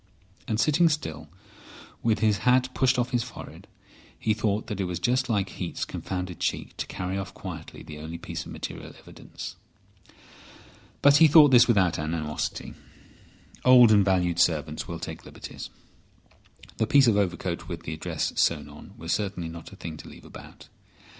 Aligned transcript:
And 0.47 0.59
sitting 0.59 0.89
still, 0.89 1.29
with 2.01 2.21
his 2.21 2.39
hat 2.39 2.73
pushed 2.73 2.97
off 2.97 3.11
his 3.11 3.21
forehead, 3.21 3.67
he 4.17 4.33
thought 4.33 4.65
that 4.65 4.79
it 4.81 4.85
was 4.85 4.97
just 4.97 5.29
like 5.29 5.49
Heat's 5.49 5.85
confounded 5.85 6.39
cheek 6.39 6.75
to 6.77 6.87
carry 6.87 7.19
off 7.19 7.35
quietly 7.35 7.83
the 7.83 7.99
only 7.99 8.17
piece 8.17 8.43
of 8.43 8.51
material 8.51 8.95
evidence. 8.97 9.57
But 11.03 11.17
he 11.17 11.27
thought 11.27 11.51
this 11.51 11.67
without 11.67 11.99
animosity. 11.99 12.73
Old 13.63 13.91
and 13.91 14.03
valued 14.03 14.39
servants 14.39 14.87
will 14.87 14.97
take 14.97 15.23
liberties. 15.23 15.69
The 16.77 16.87
piece 16.87 17.05
of 17.05 17.15
overcoat 17.15 17.67
with 17.67 17.83
the 17.83 17.93
address 17.93 18.33
sewn 18.37 18.69
on 18.69 18.95
was 18.97 19.13
certainly 19.13 19.49
not 19.49 19.71
a 19.71 19.75
thing 19.75 19.97
to 19.97 20.09
leave 20.09 20.25
about. 20.25 20.67